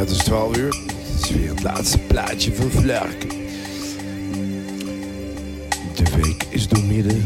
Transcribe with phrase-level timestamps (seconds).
[0.00, 0.66] Het is 12 uur.
[0.66, 3.20] Het is weer het laatste plaatje van Flark.
[5.94, 7.24] De week is doormidden.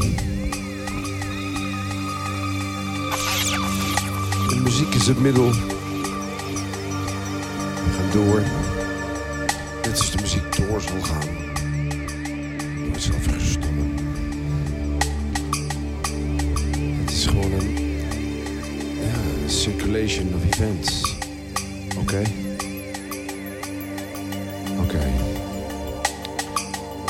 [4.49, 5.51] De muziek is het middel.
[5.51, 5.57] We
[7.97, 8.43] gaan door.
[9.83, 11.29] Net als de muziek door zal gaan.
[12.85, 13.95] Door zelf gestommen.
[17.01, 17.51] Het is gewoon.
[19.01, 21.04] Ja, een circulation of events.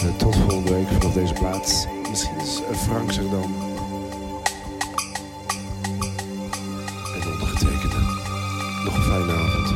[0.04, 1.86] Eh, tot volgende week vanaf deze plaats.
[2.10, 3.54] Misschien is eh, Frank zich dan.
[7.14, 7.96] En ondergetekende.
[8.84, 9.74] Nog een fijne avond.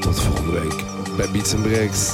[0.00, 0.84] Tot volgende week
[1.16, 2.12] bij Beats and Breaks.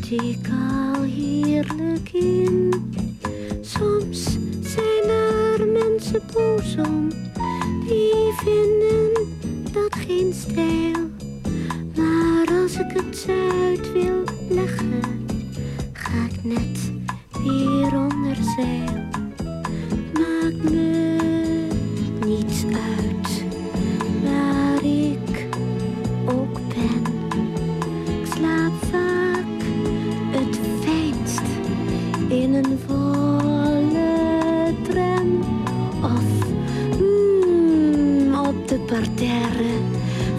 [0.00, 0.65] 時間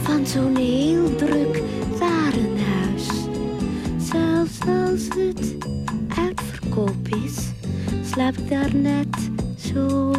[0.02, 1.62] van zo'n heel druk
[2.00, 3.08] warenhuis.
[3.98, 5.56] Zelfs als het
[6.18, 7.52] uitverkoop is,
[8.12, 10.17] slaap ik daar net zo